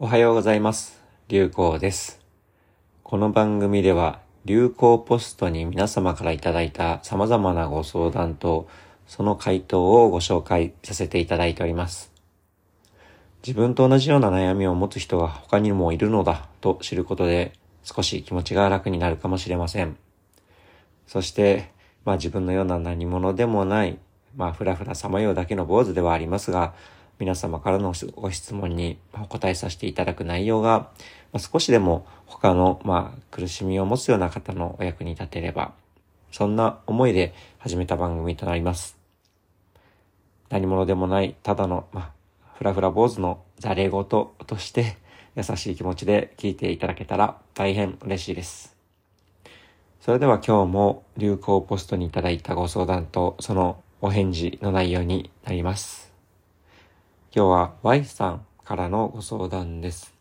[0.00, 1.00] おはようございます。
[1.28, 2.20] 流行です。
[3.04, 8.68] この番組では流行ポストに皆様からいただいた様々なご相談と
[9.06, 12.12] その回答をご紹介させていただいております。
[13.46, 17.52] 自分と同じような悩みを持つ人が他にもいるのだと知ることで
[17.84, 19.96] 少し気持ちが楽になるかもしれません。
[21.06, 21.70] そして、
[22.04, 23.96] まあ自分のような何者でもない、
[24.34, 26.74] まあふらふらさまようだけの坊主ではありますが、
[27.18, 30.90] 皆様からのご質問にお答えさせていただく内容が、
[31.32, 35.72] ま、少しでも他の、まあ、苦しみを持つような方のお役に立てれば、
[36.32, 38.98] そんな思いで始めた番組となります。
[40.50, 42.12] 何者でもない、ただの、まあ、
[42.56, 44.96] ふらふら坊主のざれ言として、
[45.36, 48.76] 優しい気持ちで聞いていただけたら大変嬉しいです。
[50.00, 56.13] それでは今日も流行ポストにいただいたご相談とそのお返事の内容になります。
[57.36, 60.14] 今日は Y さんからのご相談です。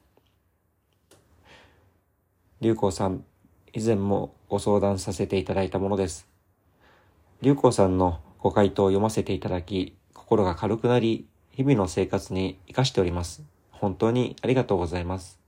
[2.60, 3.24] 流行さん、
[3.72, 6.28] 以前もご相談させていただいたものです。
[7.44, 13.44] 流行さんのご回答を読ませていただき、心が軽くなり、日々の生活に活かしております。
[13.70, 15.40] 本当にありがとうございます。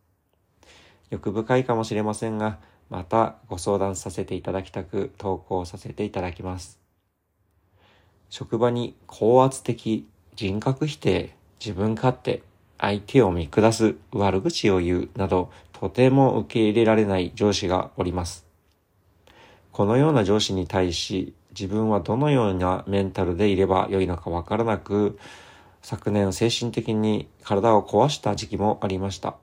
[1.10, 2.60] 欲深いかもしれませんが、
[2.92, 6.80] またご相談させていただきたく投稿させていただきます。
[8.30, 11.34] 職場に高圧的、人格否定、
[11.66, 12.44] 自分勝手、
[12.78, 18.46] 相手を見下す、悪口を言うなど、とても受け入れられない上司がおります。
[19.72, 25.18] このような上司に対し、自分はどのようなメンタルでいればよいのかわからなく、
[25.82, 29.36] 昨年精神的に体を壊した時期もありました。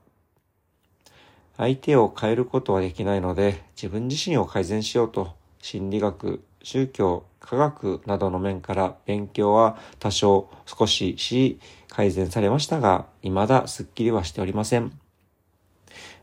[1.57, 11.59] 相手を変えることはできないので、自分自身を改善しようと、心理学、宗教、科学などの面から勉強は多少少しし
[11.93, 14.91] 改善されましたが、未だスッキリはしておりません。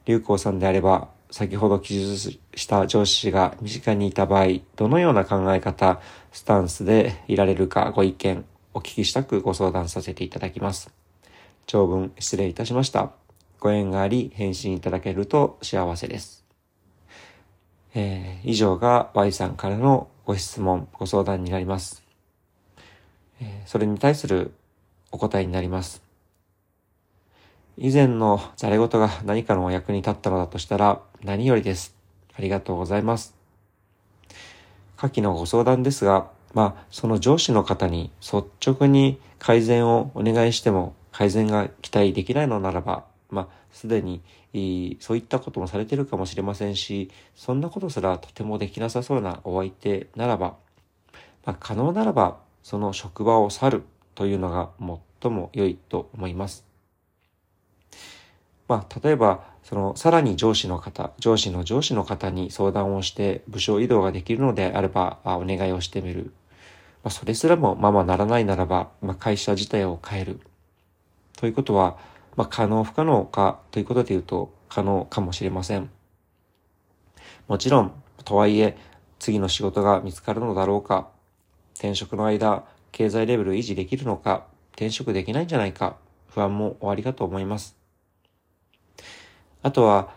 [0.04, 6.00] 流行さんであれば、先ほど記述した上司が身近にいた場合、どのような考え方、
[6.32, 8.44] スタンスでいられるかご意見、
[8.75, 10.92] お聞きしたくご相談させていただきます。
[11.66, 13.12] 長文失礼いたしました。
[13.60, 16.44] ご縁があり、返信いただけると幸せです。
[17.94, 22.02] えー、以上が Y さんからのご質問、ご相談になります。
[23.41, 24.52] えー、それに対する
[25.12, 26.03] お答えになります。
[27.76, 31.94] 以前のざれ言が何かのお役に立ったのだとしたら何よりです。
[32.37, 33.34] ありがとうございます。
[34.97, 44.20] 下記のご相談ですが、まあ、その上司の方に率直に改善をお願いしても改善が期待できないのならば、まあ、すでに
[45.00, 50.56] そういったこともされているかもしれませんし、そんなことすらとてもできなさそうなお相手ならば、
[51.47, 53.84] まあ、可能ならば、その職場を去る
[54.15, 54.71] というのが
[55.21, 56.65] 最も良いと思います。
[58.69, 66.32] まあ、例えば、その、さらに上司の方、上司の上司の方に相談をして部署移動ができるのであれば、あお願いをしてみる。
[67.03, 70.41] まあ、それすらもままならないならば、まあ、会社自体を変える。
[71.37, 71.99] ということは、
[72.37, 75.91] まあ、可能不可能かということで言うと可能かもしれません。
[77.49, 77.93] もちろん、
[78.25, 78.76] とはいえ、
[79.19, 81.09] 次の仕事が見つかるのだろうか、
[81.75, 85.96] 転職の間、経済レベル維持できるのか、転職できないんじゃないか、
[86.28, 87.76] 不安もおありかと思います。
[89.62, 90.12] あとは、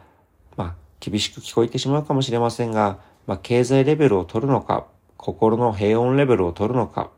[0.55, 7.11] まあ、厳しく聞こえてしまうかもしれませんが、まあ、経済レベルを取るのか、心の平穏レベルを取るのか、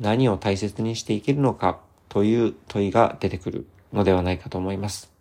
[0.00, 5.12] 何を大切にしていけるのか、という問いが出てくるのではないかと思います。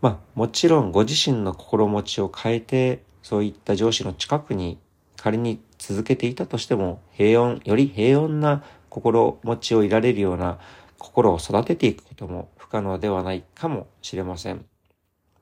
[0.00, 4.78] まあ、もちろんご自身の心持ちを変えて、そういった上司の近くに
[5.16, 10.58] 仮に続けていたとしても、平穏、より平穏な心持ちをいられるような
[10.98, 14.64] 心を育てていくことも不可能ではないかもしれません。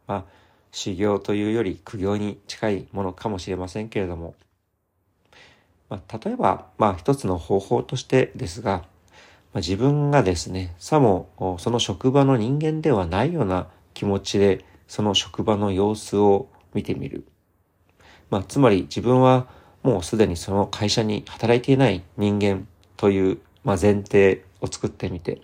[0.06, 0.24] まあ、
[0.70, 4.34] 修行というより苦行に近いものかもしれませんけれども、
[5.88, 8.84] まあ、例えば、まあ一つの方法としてですが、
[9.54, 17.26] まあ、自分がですね、さもその職場の人間ではないような気持ちで、その職場の様子を見てみる。
[18.28, 19.46] まあ、つまり自分は
[19.84, 22.66] もうすでにその会社に働いていない人間
[22.96, 25.42] という、まあ、前提を作ってみて、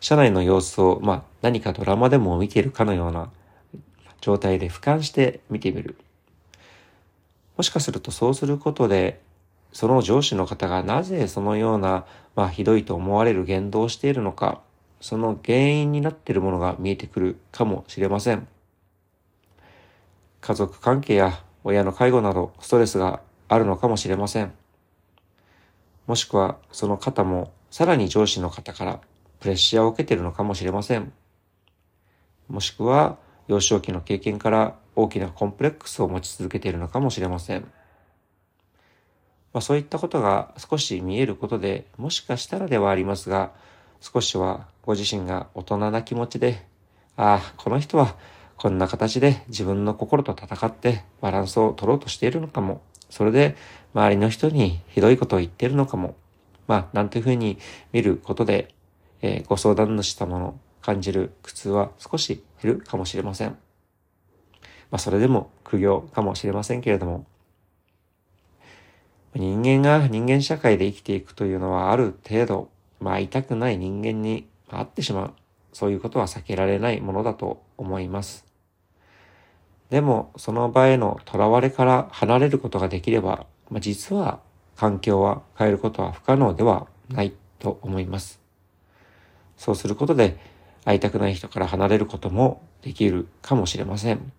[0.00, 3.30] 社内の様子を、まあ、何かドラマでも見ているかのような
[4.20, 5.96] 状態で俯瞰して見てみる。
[7.56, 9.20] もしかするとそうすることで、
[9.72, 14.62] その上司の方がなぜそのような、まあ、ひどいと思われる言動をしているのか、
[15.00, 18.48] その原因になっているものが見えてくるかもしれません。
[20.40, 24.52] 家族関係や親の介護などストレスがあるのかもしれません。
[26.06, 29.00] もしくはその方もさらに上司の方から
[29.40, 31.12] プレッシャーを受けているのかもしれません。
[32.48, 33.18] もしくは、
[33.48, 37.62] 幼少期の経験から大きなコンプレックスを持ち続けているのかもしれません。
[39.52, 43.52] まあ、そういったことが少し見えることで、もしかしたらではありますが、
[44.00, 46.66] 少しはご自身が大人な気持ちで、
[47.16, 48.16] ああ、この人は
[48.56, 52.82] こんな形で自分の心と戦ってバランスを取ろうとしているのかも。
[53.14, 53.54] それで
[53.94, 56.16] 周りの人にひどいことを言ってるのかも。
[56.66, 57.58] まあ、なんていうふうに
[57.92, 58.74] 見ることで、
[59.22, 63.50] えー、ご相談主様の感じる苦痛は少し減るかもしれません。
[63.50, 63.56] ま
[64.96, 67.24] あ、それでも苦行かもしれませんけれども、
[69.32, 72.68] 人間が人間社会で生きていくというのはある程度、
[72.98, 75.34] まあ、痛くない人間に会ってしまう。
[75.72, 78.53] そういうことは避けられないものだと思います。
[79.90, 84.40] でも、その場への囚われから離れることができれば、まあ、実は
[84.76, 88.40] 環境は変えることは不可能ではないと思います。
[89.56, 90.38] そうすることで、
[90.84, 94.32] 会いたくない人から離れることもできるかもしれません。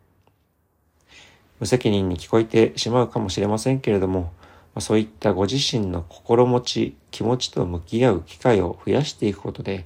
[1.60, 4.30] 無責任に聞こえてしまうかもしれませんけれども、ま
[4.80, 9.86] あ、そういったご自身の心持ち、気持ちと向き合う機会を増やしていくことで、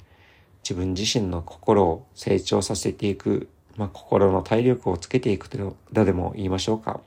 [0.64, 3.48] 自分自身の心を成長させていく、
[3.80, 6.92] まあ、心の体力をつけていくというのでも言いましょうか。
[6.92, 7.00] ま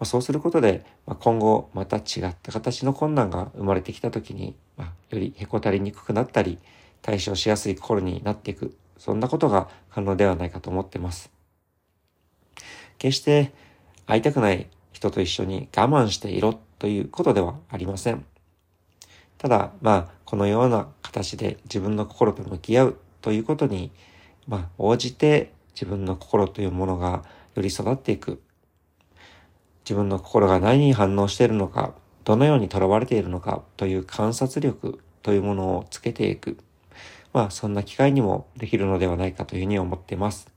[0.00, 6.58] あ、そうすることで、ま、今後また違った形の困難が生まれてきたときに、まあ、よりへこたりにくくなったり、
[7.02, 11.30] 対処しやすい心になっていく、そんなことが可能ではないかと思っています。
[12.98, 13.52] 決して
[14.06, 18.24] 会いたくない人と一緒に我慢していろということではありません。
[19.38, 23.92] ただ、まあ、このような形で自分の心と向き合うということに、
[24.46, 27.24] まあ、応じて自分の心というものが
[27.54, 28.42] より育っていく。
[29.84, 31.94] 自分の心が何に反応しているのか、
[32.24, 36.58] どのように囚われているのかという観察力というものをつけていく。
[37.32, 40.50] まあ、そんな機会にもできるのではないかというふうに思っています。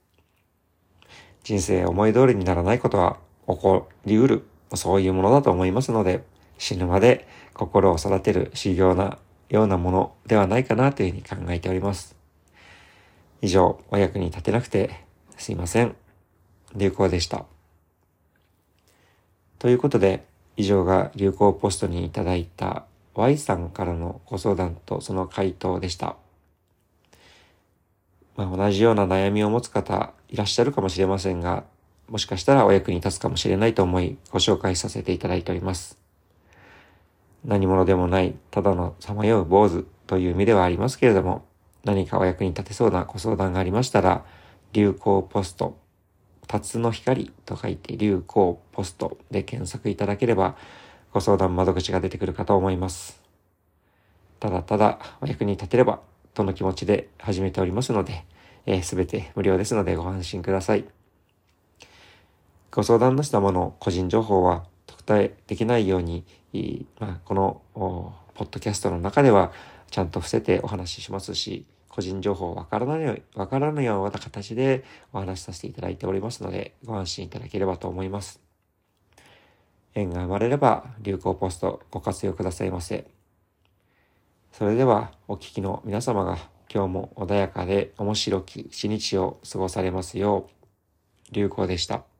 [1.43, 3.17] 人生思い通りにならないことは
[3.47, 6.23] 起こりうるそういうものだと思いますので、
[6.57, 9.17] 死ぬまで心を育てる修行な
[9.49, 12.22] ようなものではないかなというふうに考えております。
[13.43, 15.03] 以上、お役に立てなくて
[15.37, 15.97] すいません。
[16.77, 17.43] 流行でした。
[19.59, 20.23] ということで、
[20.55, 22.85] 以上が流行ポストにいただいた
[23.15, 26.15] Y さんからのご相談とその回答でした。
[28.37, 31.65] まあ、同じような悩みを持つ方いらっしゃるかもしれませんが、
[32.07, 35.97] もしかしたらお役に立つかもしれないと思いご紹介させていただいております。
[37.43, 41.43] 何者でもない、ただのさまよう坊主という意味ではありますけれども、
[41.83, 44.25] 何かお役に立てそうなご相談がありましたら、
[44.71, 45.77] 流行ポスト、
[46.47, 50.55] 辰の光と書いて流行ポストで検索いただければ、
[51.11, 53.21] ご相談窓口が出てくるかと思います。
[54.39, 55.99] ただただお役に立てれば、
[56.33, 58.25] との気持ちで始めておりますので、
[58.81, 60.85] す、え、べ、て無料ですのでご安心ください。
[62.71, 66.25] ご相談のしたもの、個人情報は特定できないように、
[66.99, 69.51] まあ、このポッドキャストの中では
[69.91, 78.41] ちゃんと伏せてお話ししますし、個人情報わからない、わからないような形でお話しさせていただいておりますので、ご安心いただければと思います。
[79.93, 83.05] 縁が生まれれば流行ポストご活用くださいませ。
[84.51, 92.12] それではお聞きの皆様が今日も穏やかで面白き一日を過ごされますよう、流行でした。